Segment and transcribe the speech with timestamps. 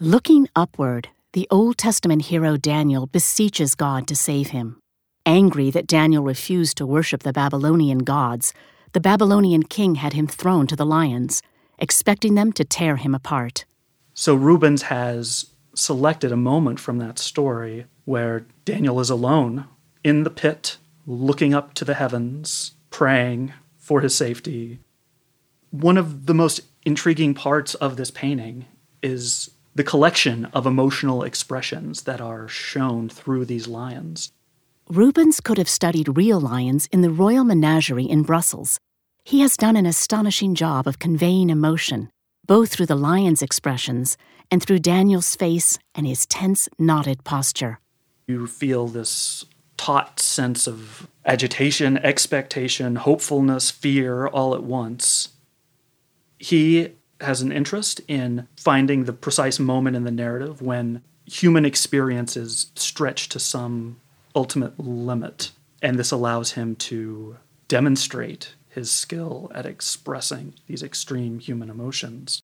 [0.00, 4.80] Looking upward, the Old Testament hero Daniel beseeches God to save him.
[5.24, 8.52] Angry that Daniel refused to worship the Babylonian gods,
[8.90, 11.42] the Babylonian king had him thrown to the lions,
[11.78, 13.66] expecting them to tear him apart.
[14.14, 15.46] So Rubens has
[15.76, 19.68] selected a moment from that story where Daniel is alone
[20.02, 20.76] in the pit,
[21.06, 24.80] looking up to the heavens, praying for his safety.
[25.70, 28.66] One of the most intriguing parts of this painting
[29.00, 34.32] is the collection of emotional expressions that are shown through these lions.
[34.88, 38.78] Rubens could have studied real lions in the Royal Menagerie in Brussels.
[39.24, 42.10] He has done an astonishing job of conveying emotion,
[42.46, 44.16] both through the lion's expressions
[44.50, 47.80] and through Daniel's face and his tense, knotted posture.
[48.26, 49.46] You feel this
[49.76, 55.30] taut sense of agitation, expectation, hopefulness, fear all at once.
[56.38, 62.36] He has an interest in finding the precise moment in the narrative when human experience
[62.36, 64.00] is stretched to some
[64.34, 65.52] ultimate limit.
[65.80, 67.36] And this allows him to
[67.68, 72.42] demonstrate his skill at expressing these extreme human emotions.